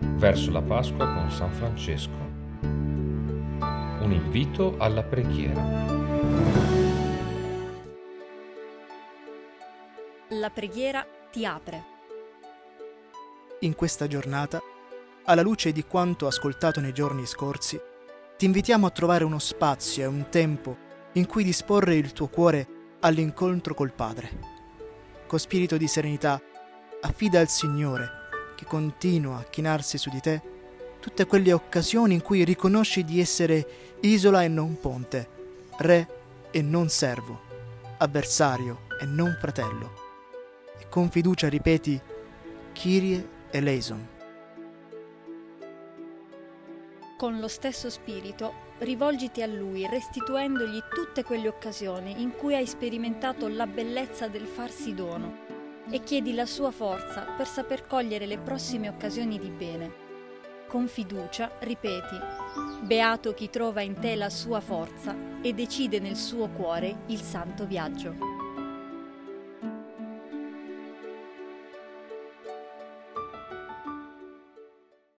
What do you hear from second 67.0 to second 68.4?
il santo viaggio.